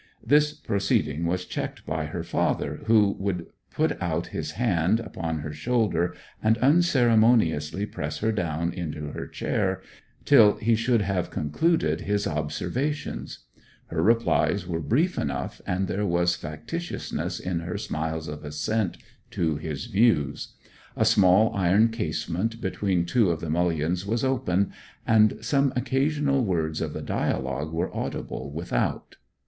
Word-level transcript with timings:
This 0.25 0.53
proceeding 0.55 1.27
was 1.27 1.45
checked 1.45 1.85
by 1.85 2.05
her 2.07 2.23
father, 2.23 2.81
who 2.87 3.15
would 3.19 3.45
put 3.69 4.01
his 4.29 4.51
hand 4.53 4.99
upon 4.99 5.41
her 5.41 5.53
shoulder 5.53 6.15
and 6.41 6.57
unceremoniously 6.57 7.85
press 7.85 8.17
her 8.17 8.31
down 8.31 8.73
into 8.73 9.09
her 9.11 9.27
chair, 9.27 9.79
till 10.25 10.55
he 10.55 10.73
should 10.73 11.03
have 11.03 11.29
concluded 11.29 12.01
his 12.01 12.25
observations. 12.25 13.45
Her 13.89 14.01
replies 14.01 14.65
were 14.65 14.79
brief 14.79 15.19
enough, 15.19 15.61
and 15.67 15.87
there 15.87 16.07
was 16.07 16.35
factitiousness 16.35 17.39
in 17.39 17.59
her 17.59 17.77
smiles 17.77 18.27
of 18.27 18.43
assent 18.43 18.97
to 19.29 19.57
his 19.57 19.85
views. 19.85 20.55
A 20.97 21.05
small 21.05 21.53
iron 21.53 21.89
casement 21.89 22.59
between 22.59 23.05
two 23.05 23.29
of 23.29 23.39
the 23.39 23.51
mullions 23.51 24.03
was 24.07 24.23
open, 24.23 24.73
and 25.05 25.37
some 25.41 25.71
occasional 25.75 26.43
words 26.43 26.81
of 26.81 26.93
the 26.93 27.03
dialogue 27.03 27.71
were 27.71 27.95
audible 27.95 28.49
without. 28.51 29.17